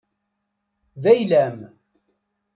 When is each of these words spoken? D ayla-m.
D 1.01 1.03
ayla-m. 1.11 1.59